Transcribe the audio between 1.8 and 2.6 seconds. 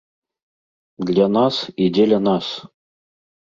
дзеля нас.